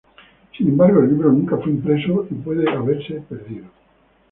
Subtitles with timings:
[0.57, 3.65] Sin embargo el libro nunca fue impreso y puede haberse perdido.